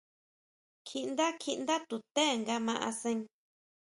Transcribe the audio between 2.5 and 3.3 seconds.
ma asen.